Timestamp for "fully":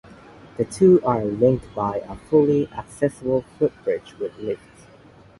2.15-2.67